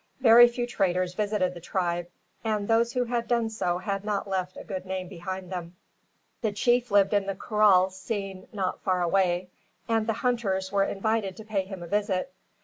Very 0.19 0.47
few 0.47 0.65
traders 0.65 1.13
visited 1.13 1.53
the 1.53 1.61
tribe; 1.61 2.07
and 2.43 2.67
those 2.67 2.91
who 2.93 3.03
had 3.03 3.27
done 3.27 3.51
so 3.51 3.77
had 3.77 4.03
not 4.03 4.27
left 4.27 4.57
a 4.57 4.63
good 4.63 4.83
name 4.83 5.07
behind 5.07 5.51
them. 5.51 5.75
The 6.41 6.51
chief 6.51 6.89
lived 6.89 7.13
in 7.13 7.27
the 7.27 7.35
kraal 7.35 7.91
seen 7.91 8.47
not 8.51 8.81
far 8.81 9.03
away; 9.03 9.51
and 9.87 10.07
the 10.07 10.13
hunters 10.13 10.71
were 10.71 10.85
invited 10.85 11.37
to 11.37 11.45
pay 11.45 11.65
him 11.65 11.83
a 11.83 11.87
visit. 11.87 12.33